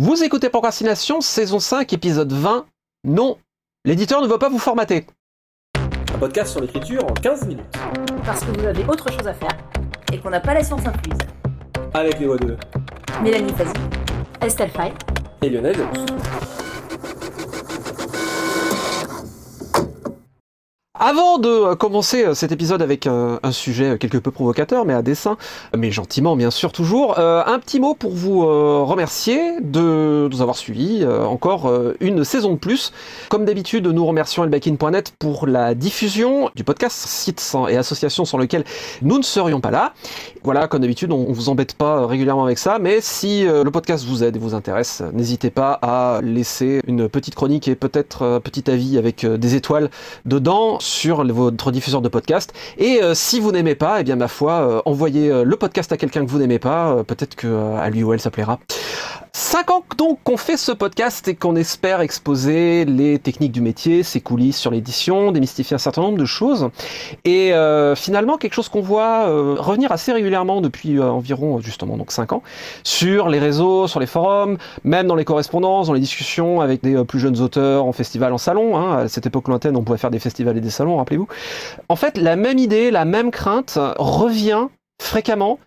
[0.00, 2.66] Vous écoutez Procrastination, saison 5, épisode 20.
[3.02, 3.36] Non,
[3.84, 5.04] l'éditeur ne veut pas vous formater.
[6.14, 7.64] Un podcast sur l'écriture en 15 minutes.
[8.24, 9.58] Parce que vous avez autre chose à faire
[10.12, 11.18] et qu'on n'a pas la science incluse.
[11.94, 12.56] Avec les voix de
[13.24, 13.72] Mélanie Fazi,
[14.40, 14.92] Estelle Fay
[15.42, 16.67] et Lionel Delous.
[21.00, 24.94] Avant de euh, commencer euh, cet épisode avec un, un sujet quelque peu provocateur, mais
[24.94, 25.36] à dessein,
[25.76, 30.42] mais gentiment bien sûr toujours, euh, un petit mot pour vous euh, remercier de nous
[30.42, 32.92] avoir suivis euh, encore euh, une saison de plus.
[33.28, 38.64] Comme d'habitude, nous remercions elbakin.net pour la diffusion du podcast, site et association sans lequel
[39.02, 39.92] nous ne serions pas là.
[40.42, 43.70] Voilà, comme d'habitude, on, on vous embête pas régulièrement avec ça, mais si euh, le
[43.70, 48.24] podcast vous aide et vous intéresse, n'hésitez pas à laisser une petite chronique et peut-être
[48.24, 49.90] un petit avis avec euh, des étoiles
[50.24, 52.52] dedans sur votre diffuseur de podcast.
[52.78, 55.92] Et euh, si vous n'aimez pas, eh bien ma foi, euh, envoyez euh, le podcast
[55.92, 58.58] à quelqu'un que vous n'aimez pas, peut-être que à lui ou elle ça plaira.
[59.32, 64.02] Cinq ans donc qu'on fait ce podcast et qu'on espère exposer les techniques du métier,
[64.02, 66.70] ses coulisses sur l'édition, démystifier un certain nombre de choses.
[67.24, 67.52] Et
[67.94, 72.42] finalement, quelque chose qu'on voit revenir assez régulièrement depuis environ justement donc 5 ans
[72.82, 77.04] sur les réseaux, sur les forums, même dans les correspondances, dans les discussions avec des
[77.04, 78.76] plus jeunes auteurs en festival, en salon.
[78.76, 78.98] Hein.
[79.04, 81.28] À cette époque lointaine, on pouvait faire des festivals et des rappelez-vous.
[81.88, 84.68] En fait, la même idée, la même crainte revient
[85.00, 85.58] fréquemment,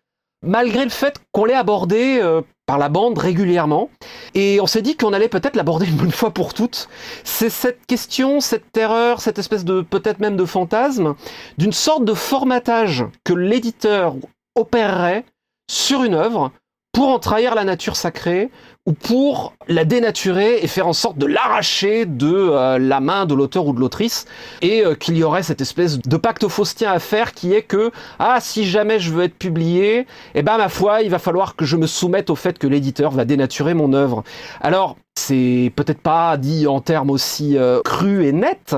[0.43, 3.89] malgré le fait qu'on l'ait abordé euh, par la bande régulièrement.
[4.33, 6.89] Et on s'est dit qu'on allait peut-être l'aborder une bonne fois pour toutes.
[7.23, 11.15] C'est cette question, cette terreur, cette espèce de peut-être même de fantasme,
[11.57, 14.15] d'une sorte de formatage que l'éditeur
[14.55, 15.25] opérerait
[15.69, 16.51] sur une œuvre
[16.91, 18.49] pour en trahir la nature sacrée
[18.85, 23.35] ou pour la dénaturer et faire en sorte de l'arracher de euh, la main de
[23.35, 24.25] l'auteur ou de l'autrice
[24.61, 27.91] et euh, qu'il y aurait cette espèce de pacte faustien à faire qui est que
[28.17, 31.63] ah si jamais je veux être publié eh ben ma foi il va falloir que
[31.63, 34.23] je me soumette au fait que l'éditeur va dénaturer mon œuvre.
[34.59, 38.75] Alors c'est peut-être pas dit en termes aussi euh, crus et nets,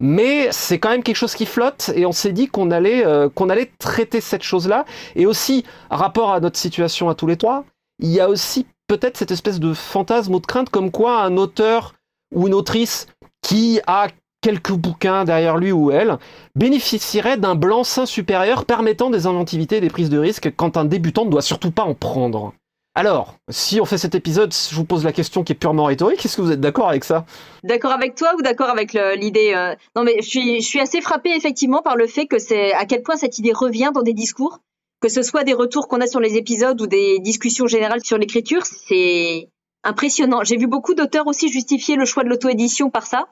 [0.00, 3.28] mais c'est quand même quelque chose qui flotte et on s'est dit qu'on allait euh,
[3.48, 4.84] allait traiter cette chose-là
[5.14, 7.64] et aussi rapport à notre situation à tous les trois,
[8.00, 11.36] il y a aussi peut-être cette espèce de fantasme ou de crainte comme quoi un
[11.36, 11.94] auteur
[12.34, 13.06] ou une autrice
[13.42, 14.08] qui a
[14.40, 16.18] quelques bouquins derrière lui ou elle
[16.54, 21.24] bénéficierait d'un blanc-seing supérieur permettant des inventivités et des prises de risques quand un débutant
[21.24, 22.52] ne doit surtout pas en prendre.
[22.96, 26.24] Alors, si on fait cet épisode, je vous pose la question qui est purement rhétorique,
[26.24, 27.26] est-ce que vous êtes d'accord avec ça?
[27.62, 31.02] D'accord avec toi ou d'accord avec l'idée euh, Non, mais je suis, je suis assez
[31.02, 34.14] frappée effectivement par le fait que c'est à quel point cette idée revient dans des
[34.14, 34.60] discours,
[35.02, 38.16] que ce soit des retours qu'on a sur les épisodes ou des discussions générales sur
[38.16, 39.50] l'écriture, c'est
[39.84, 40.42] impressionnant.
[40.42, 43.26] J'ai vu beaucoup d'auteurs aussi justifier le choix de l'auto-édition par ça.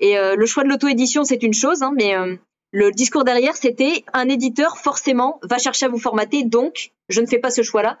[0.00, 2.36] Et euh, le choix de l'auto-édition, c'est une chose, hein, mais euh,
[2.72, 7.26] le discours derrière, c'était un éditeur forcément va chercher à vous formater, donc je ne
[7.26, 7.98] fais pas ce choix-là.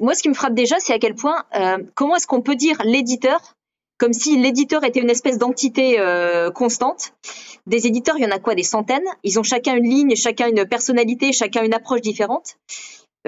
[0.00, 2.54] Moi, ce qui me frappe déjà, c'est à quel point, euh, comment est-ce qu'on peut
[2.54, 3.54] dire l'éditeur
[3.98, 7.12] comme si l'éditeur était une espèce d'entité euh, constante.
[7.68, 9.06] Des éditeurs, il y en a quoi Des centaines?
[9.22, 12.56] Ils ont chacun une ligne, chacun une personnalité, chacun une approche différente.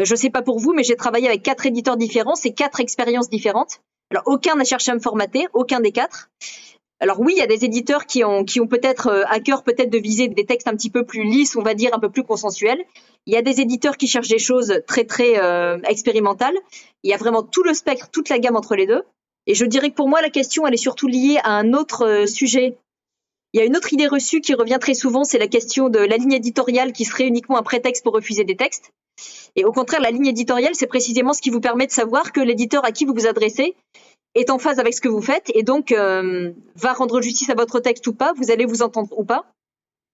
[0.00, 2.80] Euh, je sais pas pour vous, mais j'ai travaillé avec quatre éditeurs différents, c'est quatre
[2.80, 3.82] expériences différentes.
[4.10, 6.28] Alors aucun n'a cherché à me formater, aucun des quatre.
[7.04, 9.98] Alors oui, il y a des éditeurs qui ont, peut-être euh, à cœur peut-être de
[9.98, 12.82] viser des textes un petit peu plus lisses, on va dire un peu plus consensuels.
[13.26, 16.54] Il y a des éditeurs qui cherchent des choses très très euh, expérimentales.
[17.02, 19.02] Il y a vraiment tout le spectre, toute la gamme entre les deux.
[19.46, 22.06] Et je dirais que pour moi, la question, elle est surtout liée à un autre
[22.06, 22.78] euh, sujet.
[23.52, 25.98] Il y a une autre idée reçue qui revient très souvent, c'est la question de
[25.98, 28.92] la ligne éditoriale qui serait uniquement un prétexte pour refuser des textes.
[29.56, 32.40] Et au contraire, la ligne éditoriale, c'est précisément ce qui vous permet de savoir que
[32.40, 33.74] l'éditeur à qui vous vous adressez
[34.34, 37.54] est en phase avec ce que vous faites et donc euh, va rendre justice à
[37.54, 39.44] votre texte ou pas, vous allez vous entendre ou pas.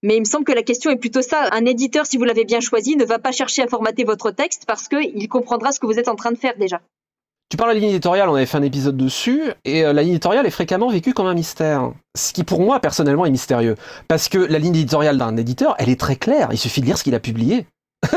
[0.03, 1.49] Mais il me semble que la question est plutôt ça.
[1.51, 4.63] Un éditeur, si vous l'avez bien choisi, ne va pas chercher à formater votre texte
[4.65, 6.81] parce qu'il comprendra ce que vous êtes en train de faire déjà.
[7.49, 10.03] Tu parles de la ligne éditoriale, on avait fait un épisode dessus, et euh, la
[10.03, 11.91] ligne éditoriale est fréquemment vécue comme un mystère.
[12.17, 13.75] Ce qui pour moi personnellement est mystérieux.
[14.07, 16.97] Parce que la ligne éditoriale d'un éditeur, elle est très claire, il suffit de lire
[16.97, 17.67] ce qu'il a publié.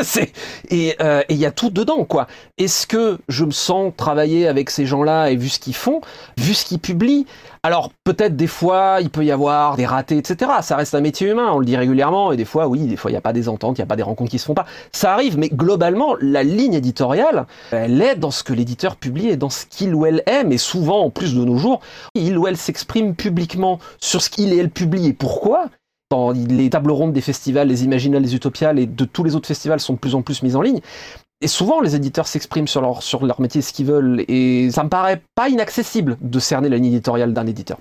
[1.00, 2.26] Euh, et il y a tout dedans, quoi.
[2.58, 6.00] Est-ce que je me sens travailler avec ces gens-là et vu ce qu'ils font,
[6.36, 7.26] vu ce qu'ils publient
[7.62, 10.50] Alors peut-être des fois il peut y avoir des ratés, etc.
[10.62, 13.10] Ça reste un métier humain, on le dit régulièrement, et des fois oui, des fois
[13.10, 14.54] il n'y a pas des ententes, il n'y a pas des rencontres qui se font
[14.54, 14.66] pas.
[14.92, 19.36] Ça arrive, mais globalement la ligne éditoriale, elle est dans ce que l'éditeur publie et
[19.36, 21.80] dans ce qu'il ou elle aime, et souvent en plus de nos jours,
[22.14, 25.66] il ou elle s'exprime publiquement sur ce qu'il et elle publie et pourquoi?
[26.48, 29.80] Les tables rondes des festivals, les Imaginales, les Utopiales et de tous les autres festivals
[29.80, 30.80] sont de plus en plus mis en ligne.
[31.40, 34.82] Et souvent, les éditeurs s'expriment sur leur, sur leur métier, ce qu'ils veulent, et ça
[34.84, 37.78] me paraît pas inaccessible de cerner la ligne éditoriale d'un éditeur.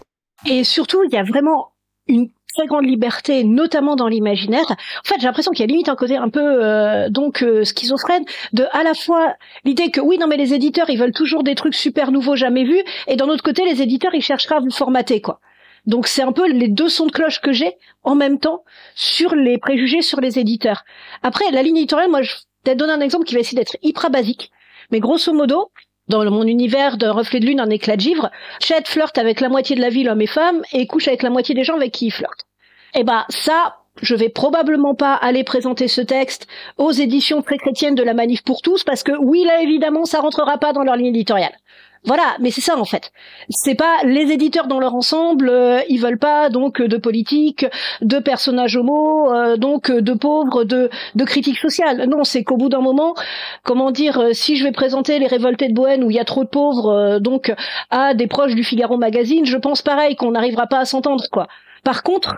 [0.49, 1.69] Et surtout, il y a vraiment
[2.07, 4.65] une très grande liberté, notamment dans l'imaginaire.
[4.69, 7.63] En fait, j'ai l'impression qu'il y a limite un côté un peu euh, donc euh,
[7.63, 11.43] schizophrène de à la fois l'idée que oui, non mais les éditeurs ils veulent toujours
[11.43, 14.59] des trucs super nouveaux jamais vus, et d'un autre côté les éditeurs ils chercheraient à
[14.59, 15.39] vous formater quoi.
[15.85, 18.63] Donc c'est un peu les deux sons de cloche que j'ai en même temps
[18.95, 20.83] sur les préjugés sur les éditeurs.
[21.21, 22.33] Après la ligne éditoriale, moi je
[22.65, 24.51] vais te donner un exemple qui va essayer d'être hyper basique,
[24.91, 25.71] mais grosso modo,
[26.07, 29.49] dans mon univers d'un reflet de lune, un éclat de givre, Chet flirte avec la
[29.49, 31.91] moitié de la ville, hommes et femmes, et couche avec la moitié des gens avec
[31.91, 32.45] qui il flirte.
[32.93, 36.47] Eh ben, ça, je vais probablement pas aller présenter ce texte
[36.77, 40.19] aux éditions très chrétiennes de la Manif pour tous, parce que oui, là, évidemment, ça
[40.19, 41.55] rentrera pas dans leur ligne éditoriale.
[42.05, 43.11] Voilà, mais c'est ça en fait.
[43.49, 47.65] C'est pas les éditeurs dans leur ensemble, euh, ils veulent pas donc de politique,
[48.01, 52.05] de personnages homo, euh, donc de pauvres, de, de critiques sociales.
[52.09, 53.15] Non, c'est qu'au bout d'un moment,
[53.63, 56.25] comment dire, euh, si je vais présenter les révoltés de Bohème où il y a
[56.25, 57.53] trop de pauvres, donc
[57.89, 61.47] à des proches du Figaro magazine, je pense pareil qu'on n'arrivera pas à s'entendre quoi.
[61.85, 62.35] Par contre,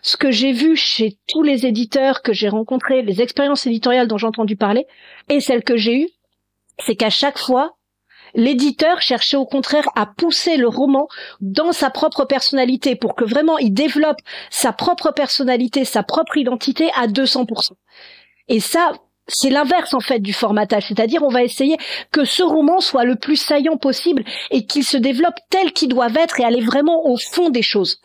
[0.00, 4.16] ce que j'ai vu chez tous les éditeurs que j'ai rencontrés, les expériences éditoriales dont
[4.16, 4.86] j'ai entendu parler,
[5.28, 6.08] et celles que j'ai eues,
[6.78, 7.74] c'est qu'à chaque fois,
[8.34, 11.08] l'éditeur cherchait au contraire à pousser le roman
[11.40, 14.18] dans sa propre personnalité pour que vraiment il développe
[14.50, 17.72] sa propre personnalité, sa propre identité à 200%.
[18.48, 18.92] Et ça,
[19.28, 21.76] c'est l'inverse en fait du formatage, c'est-à-dire on va essayer
[22.10, 26.08] que ce roman soit le plus saillant possible et qu'il se développe tel qu'il doit
[26.14, 28.00] être et aller vraiment au fond des choses.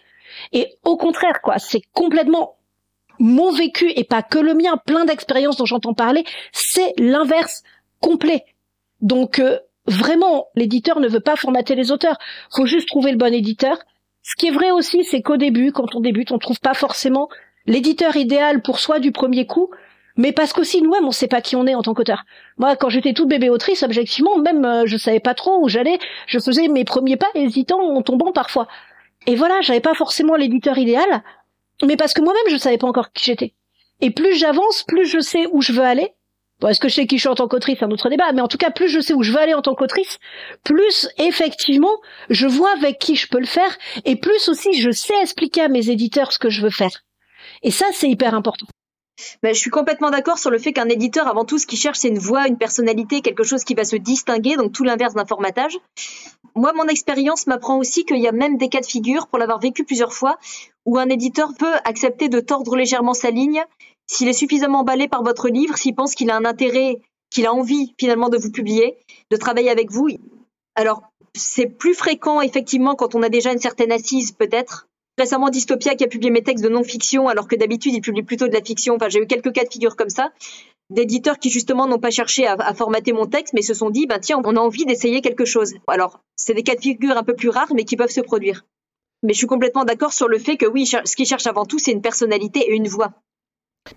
[0.52, 2.58] Et au contraire, quoi, c'est complètement
[3.20, 7.64] mon vécu et pas que le mien, plein d'expériences dont j'entends parler, c'est l'inverse
[8.02, 8.44] complet.
[9.02, 12.18] Donc euh, vraiment, l'éditeur ne veut pas formater les auteurs.
[12.56, 13.78] Faut juste trouver le bon éditeur.
[14.22, 17.30] Ce qui est vrai aussi, c'est qu'au début, quand on débute, on trouve pas forcément
[17.66, 19.70] l'éditeur idéal pour soi du premier coup,
[20.16, 22.24] mais parce qu'aussi nous-mêmes, on sait pas qui on est en tant qu'auteur.
[22.58, 25.98] Moi, quand j'étais toute bébé autrice, objectivement, même euh, je savais pas trop où j'allais,
[26.28, 28.68] je faisais mes premiers pas hésitant, en tombant parfois.
[29.26, 31.24] Et voilà, j'avais pas forcément l'éditeur idéal,
[31.86, 33.54] mais parce que moi-même, je savais pas encore qui j'étais.
[34.02, 36.14] Et plus j'avance, plus je sais où je veux aller,
[36.70, 38.42] Est-ce que je sais qui je suis en tant qu'autrice, c'est un autre débat, mais
[38.42, 40.20] en tout cas, plus je sais où je veux aller en tant qu'autrice,
[40.64, 45.20] plus effectivement, je vois avec qui je peux le faire, et plus aussi je sais
[45.22, 47.04] expliquer à mes éditeurs ce que je veux faire.
[47.62, 48.68] Et ça, c'est hyper important.
[49.44, 52.00] Ben, je suis complètement d'accord sur le fait qu'un éditeur, avant tout, ce qu'il cherche,
[52.00, 55.26] c'est une voix, une personnalité, quelque chose qui va se distinguer, donc tout l'inverse d'un
[55.26, 55.78] formatage.
[56.56, 59.60] Moi, mon expérience m'apprend aussi qu'il y a même des cas de figure, pour l'avoir
[59.60, 60.38] vécu plusieurs fois,
[60.86, 63.64] où un éditeur peut accepter de tordre légèrement sa ligne
[64.14, 66.98] s'il est suffisamment emballé par votre livre, s'il pense qu'il a un intérêt,
[67.30, 68.98] qu'il a envie finalement de vous publier,
[69.32, 70.08] de travailler avec vous.
[70.76, 71.02] Alors,
[71.36, 74.88] c'est plus fréquent effectivement quand on a déjà une certaine assise peut-être.
[75.18, 78.48] Récemment, Dystopia qui a publié mes textes de non-fiction alors que d'habitude il publie plutôt
[78.48, 78.96] de la fiction.
[78.96, 80.32] Enfin, j'ai eu quelques cas de figure comme ça
[80.90, 84.20] d'éditeurs qui justement n'ont pas cherché à, formater mon texte, mais se sont dit, ben
[84.20, 85.74] tiens, on a envie d'essayer quelque chose.
[85.88, 88.66] Alors, c'est des cas de figure un peu plus rares, mais qui peuvent se produire.
[89.24, 91.80] Mais je suis complètement d'accord sur le fait que oui, ce qu'ils cherchent avant tout,
[91.80, 93.14] c'est une personnalité et une voix.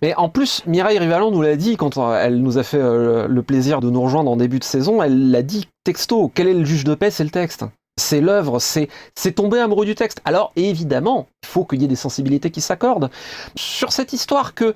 [0.01, 3.27] Mais en plus, Mireille Rivalon nous l'a dit quand euh, elle nous a fait euh,
[3.27, 6.53] le plaisir de nous rejoindre en début de saison, elle l'a dit texto, quel est
[6.53, 7.65] le juge de paix C'est le texte.
[7.99, 8.89] C'est l'œuvre, c'est
[9.33, 10.21] tomber amoureux du texte.
[10.23, 13.09] Alors évidemment, il faut qu'il y ait des sensibilités qui s'accordent.
[13.55, 14.75] Sur cette histoire que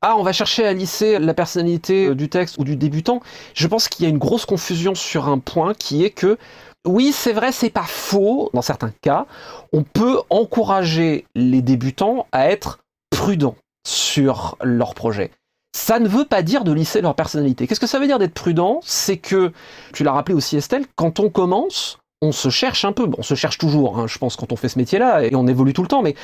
[0.00, 3.20] ah, on va chercher à lisser la personnalité euh, du texte ou du débutant,
[3.54, 6.38] je pense qu'il y a une grosse confusion sur un point qui est que
[6.84, 8.50] oui, c'est vrai, c'est pas faux.
[8.54, 9.26] Dans certains cas,
[9.72, 12.80] on peut encourager les débutants à être
[13.10, 13.54] prudents
[13.86, 15.30] sur leur projet.
[15.74, 17.66] Ça ne veut pas dire de lisser leur personnalité.
[17.66, 18.80] Qu'est-ce que ça veut dire d'être prudent?
[18.84, 19.52] C'est que,
[19.92, 23.06] tu l'as rappelé aussi Estelle, quand on commence, on se cherche un peu.
[23.06, 25.46] Bon, on se cherche toujours, hein, je pense, quand on fait ce métier-là, et on
[25.46, 26.14] évolue tout le temps, mais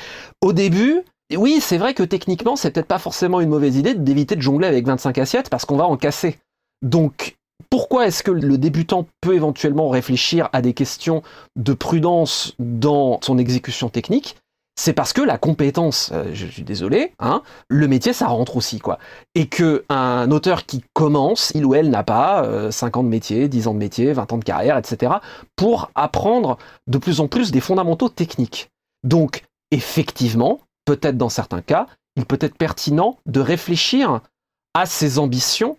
[0.41, 1.03] au début,
[1.35, 4.67] oui, c'est vrai que techniquement, c'est peut-être pas forcément une mauvaise idée d'éviter de jongler
[4.67, 6.39] avec 25 assiettes parce qu'on va en casser.
[6.81, 7.35] Donc,
[7.69, 11.21] pourquoi est-ce que le débutant peut éventuellement réfléchir à des questions
[11.55, 14.37] de prudence dans son exécution technique?
[14.79, 18.79] C'est parce que la compétence, euh, je suis désolé, hein, le métier ça rentre aussi
[18.79, 18.97] quoi.
[19.35, 23.09] Et que un auteur qui commence, il ou elle n'a pas 5 euh, ans de
[23.09, 25.15] métier, 10 ans de métier, 20 ans de carrière, etc.
[25.57, 26.57] pour apprendre
[26.87, 28.69] de plus en plus des fondamentaux techniques.
[29.03, 34.21] Donc effectivement, peut-être dans certains cas, il peut être pertinent de réfléchir
[34.73, 35.75] à ses ambitions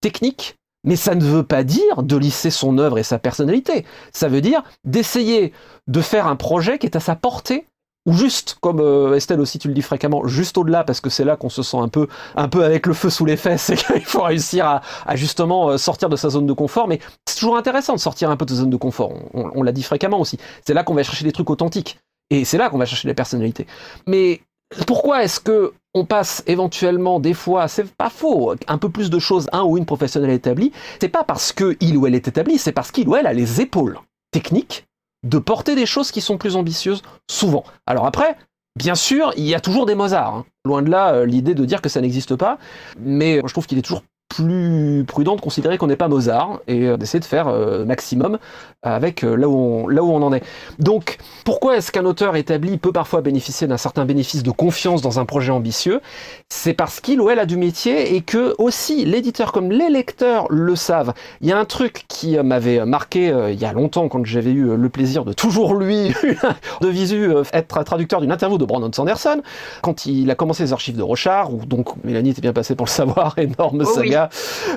[0.00, 0.54] techniques.
[0.84, 3.84] Mais ça ne veut pas dire de lisser son œuvre et sa personnalité.
[4.12, 5.52] Ça veut dire d'essayer
[5.88, 7.66] de faire un projet qui est à sa portée
[8.06, 11.24] ou juste, comme euh, Estelle aussi tu le dis fréquemment, juste au-delà, parce que c'est
[11.24, 12.06] là qu'on se sent un peu,
[12.36, 14.66] un peu avec le feu sous les fesses, et qu'il faut réussir
[15.06, 18.30] à, justement euh, sortir de sa zone de confort, mais c'est toujours intéressant de sortir
[18.30, 20.94] un peu de sa zone de confort, on, l'a dit fréquemment aussi, c'est là qu'on
[20.94, 21.98] va chercher des trucs authentiques,
[22.30, 23.66] et c'est là qu'on va chercher les personnalités.
[24.06, 24.40] Mais
[24.86, 29.18] pourquoi est-ce que on passe éventuellement des fois, c'est pas faux, un peu plus de
[29.18, 32.58] choses, un ou une professionnelle établie, c'est pas parce que il ou elle est établi,
[32.58, 33.98] c'est parce qu'il ou elle a les épaules
[34.32, 34.86] techniques
[35.24, 37.64] de porter des choses qui sont plus ambitieuses, souvent.
[37.86, 38.36] Alors après,
[38.76, 40.34] Bien sûr, il y a toujours des Mozart.
[40.34, 40.46] hein.
[40.64, 42.58] Loin de là, euh, l'idée de dire que ça n'existe pas.
[42.98, 44.02] Mais je trouve qu'il est toujours
[44.36, 48.38] plus prudent de considérer qu'on n'est pas Mozart et euh, d'essayer de faire euh, maximum
[48.84, 50.44] avec euh, là, où on, là où on en est.
[50.78, 55.18] Donc, pourquoi est-ce qu'un auteur établi peut parfois bénéficier d'un certain bénéfice de confiance dans
[55.18, 56.00] un projet ambitieux?
[56.48, 60.46] C'est parce qu'il ou elle a du métier et que aussi l'éditeur comme les lecteurs
[60.50, 61.14] le savent.
[61.40, 64.52] Il y a un truc qui m'avait marqué euh, il y a longtemps quand j'avais
[64.52, 66.12] eu le plaisir de toujours lui,
[66.80, 69.40] de visu, être traducteur d'une interview de Brandon Sanderson,
[69.80, 72.86] quand il a commencé les archives de Rochard, où donc Mélanie était bien passée pour
[72.86, 74.14] le savoir, énorme Oh oui.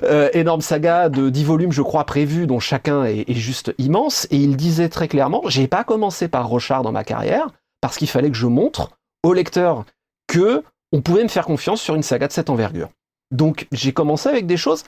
[0.04, 4.28] Euh, énorme saga de 10 volumes, je crois, prévus, dont chacun est, est juste immense,
[4.32, 7.48] et il disait très clairement, j'ai pas commencé par Rochard dans ma carrière,
[7.82, 8.92] parce qu'il fallait que je montre
[9.24, 9.86] au lecteur
[10.28, 12.90] que on pouvait me faire confiance sur une saga de cette envergure.
[13.32, 14.84] Donc j'ai commencé avec des choses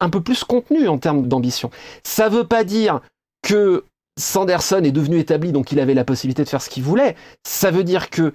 [0.00, 1.70] un peu plus contenues en termes d'ambition.
[2.02, 3.00] Ça veut pas dire
[3.42, 3.84] que
[4.18, 7.16] Sanderson est devenu établi, donc il avait la possibilité de faire ce qu'il voulait.
[7.46, 8.32] Ça veut dire que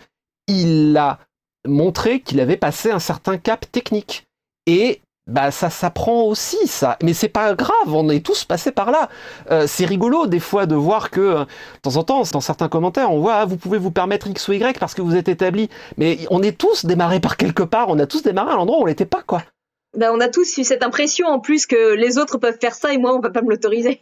[0.48, 1.20] il a
[1.66, 4.28] montré qu'il avait passé un certain cap technique.
[4.66, 8.92] Et bah ça s'apprend aussi ça, mais c'est pas grave, on est tous passés par
[8.92, 9.10] là.
[9.52, 12.68] Euh, c'est rigolo des fois de voir que euh, de temps en temps dans certains
[12.68, 15.30] commentaires on voit ah, vous pouvez vous permettre x ou y parce que vous êtes
[15.30, 18.80] établi, mais on est tous démarrés par quelque part, on a tous démarré à l'endroit
[18.80, 19.44] où on l'était pas quoi.
[19.98, 22.94] Ben, on a tous eu cette impression en plus que les autres peuvent faire ça
[22.94, 24.02] et moi on va pas me l'autoriser.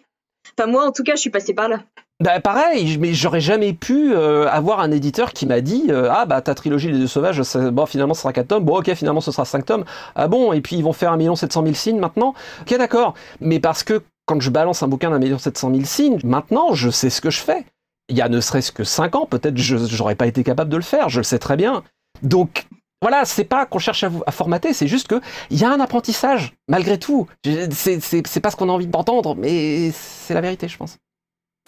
[0.57, 1.83] Enfin moi en tout cas je suis passée par là.
[2.19, 6.25] Bah pareil, mais j'aurais jamais pu euh, avoir un éditeur qui m'a dit euh, ah
[6.25, 7.39] bah ta trilogie les deux sauvages,
[7.71, 10.51] bon finalement ce sera 4 tomes, bon ok finalement ce sera 5 tomes, ah bon
[10.51, 14.01] et puis ils vont faire 1 700 000 signes maintenant, ok d'accord, mais parce que
[14.25, 17.29] quand je balance un bouquin d'un million 700 000 signes, maintenant je sais ce que
[17.29, 17.65] je fais.
[18.09, 20.83] Il y a ne serait-ce que 5 ans, peut-être j'aurais pas été capable de le
[20.83, 21.83] faire, je le sais très bien.
[22.23, 22.65] Donc
[22.99, 25.21] voilà, c'est pas qu'on cherche à, formater, c'est juste que
[25.51, 27.27] il y a un apprentissage malgré tout.
[27.43, 30.97] C'est pas ce qu'on a envie d'entendre, mais c'est la vérité, je pense.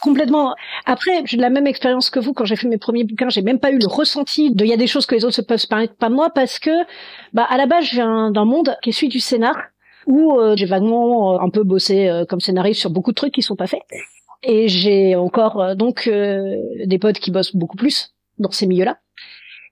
[0.01, 0.55] Complètement.
[0.85, 3.29] Après, j'ai la même expérience que vous quand j'ai fait mes premiers bouquins.
[3.29, 5.35] J'ai même pas eu le ressenti de il y a des choses que les autres
[5.35, 6.71] se peuvent se permettre pas moi parce que,
[7.33, 9.55] bah, à la base, je viens d'un monde qui est celui du scénar
[10.07, 13.33] où euh, j'ai vaguement euh, un peu bossé euh, comme scénariste sur beaucoup de trucs
[13.33, 13.81] qui sont pas faits.
[14.43, 18.99] Et j'ai encore euh, donc euh, des potes qui bossent beaucoup plus dans ces milieux-là.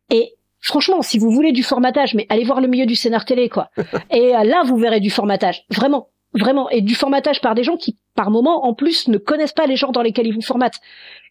[0.10, 3.50] Et franchement, si vous voulez du formatage, mais allez voir le milieu du scénar télé,
[3.50, 3.70] quoi.
[4.12, 7.78] Et euh, là, vous verrez du formatage, vraiment, vraiment, et du formatage par des gens
[7.78, 10.82] qui, par moment, en plus, ne connaissent pas les genres dans lesquels ils vous formatent.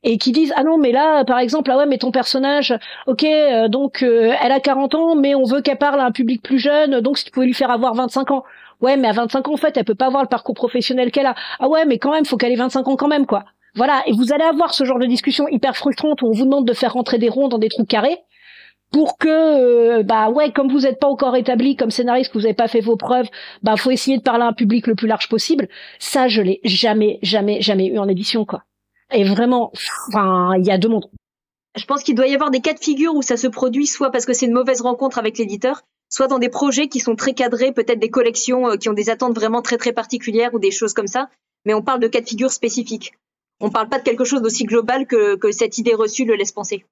[0.04, 2.74] Et qui disent ah non mais là par exemple ah ouais mais ton personnage
[3.06, 6.12] ok euh, donc euh, elle a 40 ans mais on veut qu'elle parle à un
[6.12, 8.44] public plus jeune donc si tu pouvais lui faire avoir 25 ans.
[8.82, 11.26] Ouais mais à 25 ans en fait elle peut pas avoir le parcours professionnel qu'elle
[11.26, 11.34] a.
[11.58, 13.44] Ah ouais mais quand même faut qu'elle ait 25 ans quand même quoi.
[13.74, 14.02] Voilà.
[14.06, 16.72] Et vous allez avoir ce genre de discussion hyper frustrante où on vous demande de
[16.72, 18.18] faire rentrer des ronds dans des trous carrés
[18.92, 22.42] pour que euh, bah ouais comme vous n'êtes pas encore établi comme scénariste que vous
[22.42, 23.28] n'avez pas fait vos preuves
[23.62, 26.60] bah faut essayer de parler à un public le plus large possible ça je l'ai
[26.64, 28.62] jamais jamais jamais eu en édition quoi
[29.12, 29.72] et vraiment,
[30.08, 31.08] enfin, il y a deux mondes.
[31.76, 34.10] Je pense qu'il doit y avoir des cas de figure où ça se produit soit
[34.10, 37.34] parce que c'est une mauvaise rencontre avec l'éditeur, soit dans des projets qui sont très
[37.34, 40.70] cadrés, peut-être des collections euh, qui ont des attentes vraiment très très particulières ou des
[40.70, 41.28] choses comme ça.
[41.64, 43.12] Mais on parle de cas de figure spécifiques.
[43.60, 46.52] On parle pas de quelque chose d'aussi global que, que cette idée reçue le laisse
[46.52, 46.84] penser.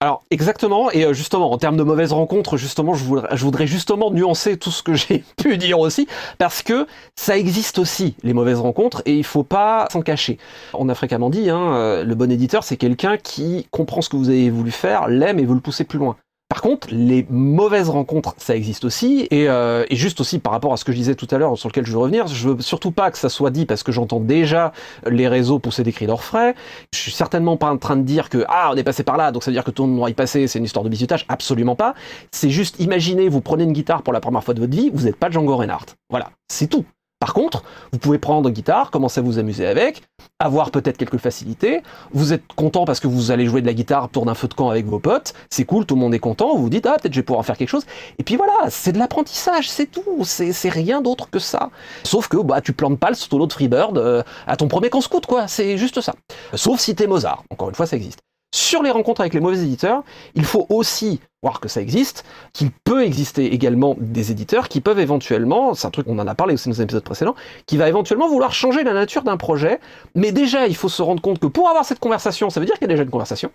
[0.00, 3.66] Alors exactement, et euh, justement en termes de mauvaises rencontres, justement, je voudrais, je voudrais
[3.66, 8.34] justement nuancer tout ce que j'ai pu dire aussi, parce que ça existe aussi les
[8.34, 10.36] mauvaises rencontres et il faut pas s'en cacher.
[10.74, 14.16] On a fréquemment dit, hein, euh, le bon éditeur c'est quelqu'un qui comprend ce que
[14.16, 16.18] vous avez voulu faire, l'aime et veut le pousser plus loin.
[16.56, 20.78] Par contre, les mauvaises rencontres, ça existe aussi, et, euh, juste aussi par rapport à
[20.78, 22.92] ce que je disais tout à l'heure, sur lequel je veux revenir, je veux surtout
[22.92, 24.72] pas que ça soit dit parce que j'entends déjà
[25.06, 26.54] les réseaux pousser des cris d'orfraie.
[26.94, 29.32] Je suis certainement pas en train de dire que ah on est passé par là,
[29.32, 30.88] donc ça veut dire que tout le monde doit y passer, c'est une histoire de
[30.88, 31.26] bisutage.
[31.28, 31.94] Absolument pas.
[32.30, 35.04] C'est juste imaginez, vous prenez une guitare pour la première fois de votre vie, vous
[35.04, 35.94] n'êtes pas Django Reinhardt.
[36.08, 36.86] Voilà, c'est tout.
[37.26, 40.02] Par contre, vous pouvez prendre une guitare, commencer à vous amuser avec,
[40.38, 41.82] avoir peut-être quelques facilités.
[42.12, 44.54] Vous êtes content parce que vous allez jouer de la guitare autour d'un feu de
[44.54, 45.34] camp avec vos potes.
[45.50, 46.54] C'est cool, tout le monde est content.
[46.54, 47.84] Vous vous dites, ah, peut-être je vais pouvoir faire quelque chose.
[48.20, 50.22] Et puis voilà, c'est de l'apprentissage, c'est tout.
[50.22, 51.70] C'est c'est rien d'autre que ça.
[52.04, 55.00] Sauf que, bah, tu plantes pas le solo de Freebird euh, à ton premier camp
[55.00, 55.48] scout, quoi.
[55.48, 56.14] C'est juste ça.
[56.54, 57.42] Sauf si t'es Mozart.
[57.50, 58.20] Encore une fois, ça existe.
[58.56, 60.02] Sur les rencontres avec les mauvais éditeurs,
[60.34, 64.98] il faut aussi voir que ça existe, qu'il peut exister également des éditeurs qui peuvent
[64.98, 67.34] éventuellement, c'est un truc on en a parlé aussi dans les épisodes précédents,
[67.66, 69.78] qui va éventuellement vouloir changer la nature d'un projet,
[70.14, 72.76] mais déjà il faut se rendre compte que pour avoir cette conversation, ça veut dire
[72.76, 73.50] qu'il y a déjà une conversation,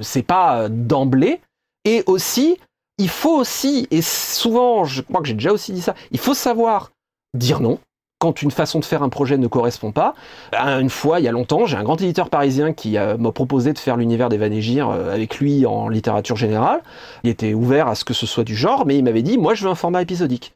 [0.00, 1.40] c'est pas euh, d'emblée,
[1.86, 2.58] et aussi,
[2.98, 6.34] il faut aussi, et souvent, je crois que j'ai déjà aussi dit ça, il faut
[6.34, 6.90] savoir
[7.32, 7.78] dire non,
[8.22, 10.14] quand une façon de faire un projet ne correspond pas.
[10.54, 13.32] Euh, Une fois, il y a longtemps, j'ai un grand éditeur parisien qui euh, m'a
[13.32, 16.84] proposé de faire l'univers des Van et Gir, euh, avec lui en littérature générale.
[17.24, 19.54] Il était ouvert à ce que ce soit du genre, mais il m'avait dit, moi
[19.54, 20.54] je veux un format épisodique.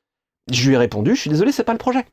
[0.48, 2.04] Je lui ai répondu, je suis désolé, c'est pas le projet.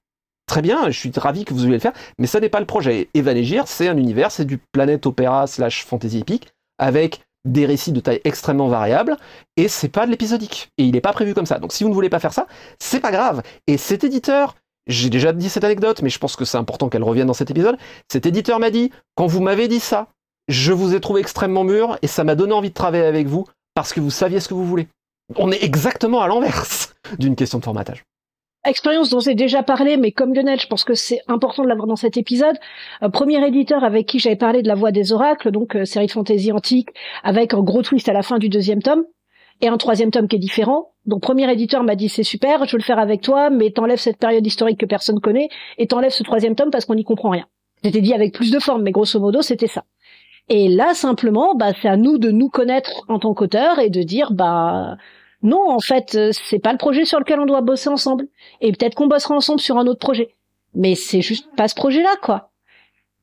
[0.47, 2.65] Très bien, je suis ravi que vous vouliez le faire, mais ça n'est pas le
[2.65, 3.09] projet.
[3.13, 3.23] Et
[3.67, 6.47] c'est un univers, c'est du planète opéra slash fantasy épique,
[6.79, 9.17] avec des récits de taille extrêmement variable,
[9.55, 10.71] et c'est pas de l'épisodique.
[10.79, 11.59] Et il n'est pas prévu comme ça.
[11.59, 12.47] Donc si vous ne voulez pas faire ça,
[12.79, 13.43] c'est pas grave.
[13.67, 14.55] Et cet éditeur,
[14.87, 17.51] j'ai déjà dit cette anecdote, mais je pense que c'est important qu'elle revienne dans cet
[17.51, 17.77] épisode,
[18.11, 20.07] cet éditeur m'a dit, quand vous m'avez dit ça,
[20.47, 23.45] je vous ai trouvé extrêmement mûr, et ça m'a donné envie de travailler avec vous,
[23.73, 24.87] parce que vous saviez ce que vous voulez.
[25.37, 28.03] On est exactement à l'inverse d'une question de formatage
[28.65, 31.87] expérience dont j'ai déjà parlé, mais comme Lionel, je pense que c'est important de l'avoir
[31.87, 32.55] dans cet épisode.
[33.01, 36.07] Euh, premier éditeur avec qui j'avais parlé de la Voix des Oracles, donc euh, série
[36.07, 36.89] de fantasy antique,
[37.23, 39.03] avec un gros twist à la fin du deuxième tome,
[39.61, 40.91] et un troisième tome qui est différent.
[41.05, 43.99] Donc premier éditeur m'a dit c'est super, je veux le faire avec toi, mais t'enlèves
[43.99, 47.29] cette période historique que personne connaît, et t'enlèves ce troisième tome parce qu'on n'y comprend
[47.29, 47.45] rien.
[47.83, 49.83] J'étais dit avec plus de forme, mais grosso modo c'était ça.
[50.49, 54.03] Et là simplement, bah c'est à nous de nous connaître en tant qu'auteur et de
[54.03, 54.97] dire bah
[55.43, 58.27] non, en fait, euh, c'est pas le projet sur lequel on doit bosser ensemble.
[58.61, 60.29] Et peut-être qu'on bossera ensemble sur un autre projet.
[60.73, 62.51] Mais c'est juste pas ce projet-là, quoi.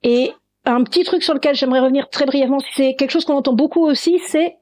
[0.03, 0.33] Et
[0.67, 3.85] un petit truc sur lequel j'aimerais revenir très brièvement, c'est quelque chose qu'on entend beaucoup
[3.87, 4.59] aussi, c'est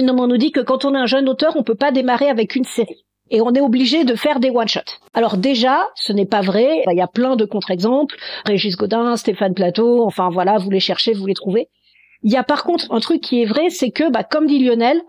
[0.00, 2.56] on nous dit que quand on est un jeune auteur, on peut pas démarrer avec
[2.56, 3.04] une série.
[3.30, 5.00] Et on est obligé de faire des one-shots.
[5.14, 6.84] Alors déjà, ce n'est pas vrai.
[6.90, 8.16] Il y a plein de contre-exemples.
[8.44, 11.68] Régis Godin, Stéphane Plateau, enfin voilà, vous les cherchez, vous les trouvez.
[12.22, 14.58] Il y a par contre un truc qui est vrai, c'est que, bah, comme dit
[14.58, 15.00] Lionel,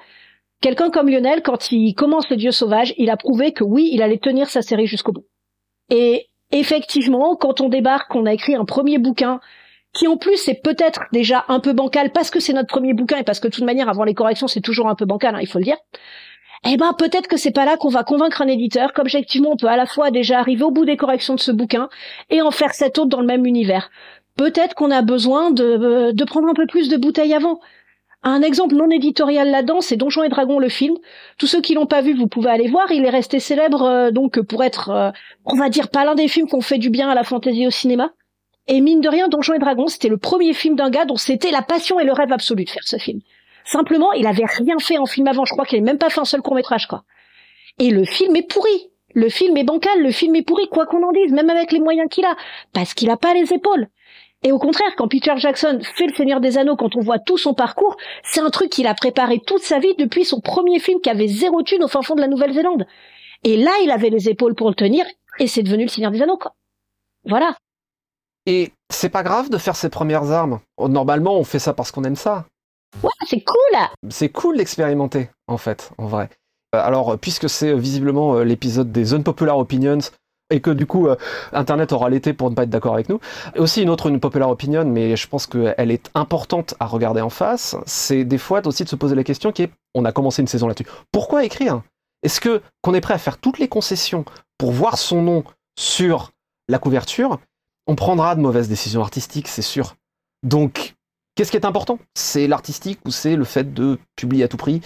[0.61, 4.01] Quelqu'un comme Lionel, quand il commence le Dieu sauvage, il a prouvé que oui, il
[4.01, 5.25] allait tenir sa série jusqu'au bout.
[5.89, 9.39] Et effectivement, quand on débarque, on a écrit un premier bouquin
[9.95, 13.17] qui en plus est peut-être déjà un peu bancal parce que c'est notre premier bouquin
[13.17, 15.39] et parce que de toute manière avant les corrections c'est toujours un peu bancal, hein,
[15.41, 15.77] il faut le dire.
[16.67, 19.67] Eh ben peut-être que c'est pas là qu'on va convaincre un éditeur qu'objectivement on peut
[19.67, 21.89] à la fois déjà arriver au bout des corrections de ce bouquin
[22.29, 23.89] et en faire sept autres dans le même univers.
[24.35, 27.59] Peut-être qu'on a besoin de, de prendre un peu plus de bouteilles avant.
[28.27, 30.95] Un exemple non éditorial là-dedans, c'est Donjons et Dragons le film.
[31.37, 32.91] Tous ceux qui l'ont pas vu, vous pouvez aller voir.
[32.91, 35.11] Il est resté célèbre euh, donc pour être, euh,
[35.45, 37.71] on va dire, pas l'un des films qu'on fait du bien à la fantaisie au
[37.71, 38.11] cinéma.
[38.67, 41.51] Et mine de rien, Donjons et Dragons, c'était le premier film d'un gars dont c'était
[41.51, 43.22] la passion et le rêve absolu de faire ce film.
[43.63, 45.45] Simplement, il avait rien fait en film avant.
[45.45, 47.03] Je crois qu'il n'avait même pas fait un seul court métrage, quoi.
[47.79, 48.91] Et le film est pourri.
[49.13, 51.79] Le film est bancal, le film est pourri, quoi qu'on en dise, même avec les
[51.79, 52.36] moyens qu'il a,
[52.74, 53.88] parce qu'il a pas les épaules.
[54.43, 57.38] Et au contraire, quand Peter Jackson fait Le Seigneur des Anneaux, quand on voit tout
[57.38, 61.00] son parcours, c'est un truc qu'il a préparé toute sa vie depuis son premier film
[61.00, 62.85] qui avait zéro thune au fin fond de la Nouvelle-Zélande.
[63.44, 65.05] Et là, il avait les épaules pour le tenir,
[65.39, 66.53] et c'est devenu Le Seigneur des Anneaux, quoi.
[67.24, 67.55] Voilà.
[68.46, 70.60] Et c'est pas grave de faire ses premières armes.
[70.79, 72.46] Normalement, on fait ça parce qu'on aime ça.
[73.03, 73.79] Ouais, c'est cool
[74.10, 76.29] C'est cool d'expérimenter, en fait, en vrai.
[76.75, 80.00] Euh, alors, puisque c'est euh, visiblement euh, l'épisode des Unpopular Opinions,
[80.50, 81.16] et que du coup euh,
[81.53, 83.20] Internet aura l'été pour ne pas être d'accord avec nous.
[83.58, 87.29] Aussi une autre, une populaire opinion, mais je pense qu'elle est importante à regarder en
[87.29, 90.42] face, c'est des fois aussi de se poser la question qui est, on a commencé
[90.42, 91.81] une saison là-dessus, pourquoi écrire?
[92.24, 94.25] Est-ce que qu'on est prêt à faire toutes les concessions
[94.58, 95.44] pour voir son nom
[95.77, 96.31] sur
[96.68, 97.40] la couverture
[97.87, 99.95] On prendra de mauvaises décisions artistiques, c'est sûr.
[100.43, 100.95] Donc,
[101.35, 102.00] qu'est-ce qui est important?
[102.15, 104.81] C'est l'artistique ou c'est le fait de publier à tout prix?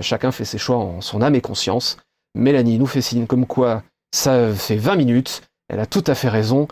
[0.00, 1.98] Chacun fait ses choix en son âme et conscience.
[2.34, 3.82] Mélanie nous fait signe comme quoi
[4.12, 5.42] ça fait 20 minutes.
[5.68, 6.68] Elle a tout à fait raison.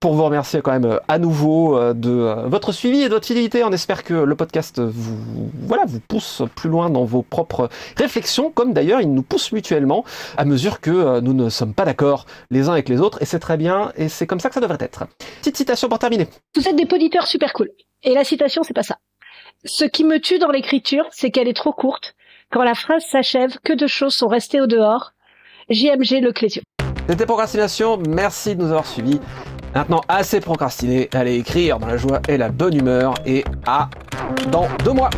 [0.00, 3.12] Pour vous remercier quand même euh, à nouveau euh, de euh, votre suivi et de
[3.12, 7.20] votre fidélité, on espère que le podcast vous, voilà, vous pousse plus loin dans vos
[7.20, 10.06] propres réflexions, comme d'ailleurs il nous pousse mutuellement
[10.38, 13.40] à mesure que nous ne sommes pas d'accord les uns avec les autres, et c'est
[13.40, 15.04] très bien, et c'est comme ça que ça devrait être.
[15.40, 16.28] Petite citation pour terminer.
[16.56, 17.68] Vous êtes des poditeurs super cool.
[18.02, 18.96] Et la citation, c'est pas ça.
[19.66, 22.14] Ce qui me tue dans l'écriture, c'est qu'elle est trop courte.
[22.50, 25.12] Quand la phrase s'achève, que de choses sont restées au dehors,
[25.68, 26.62] JMG Le Clésio.
[27.06, 29.20] C'était Procrastination, merci de nous avoir suivis.
[29.74, 33.88] Maintenant, assez procrastiné, allez écrire dans la joie et la bonne humeur, et à
[34.50, 35.10] dans deux mois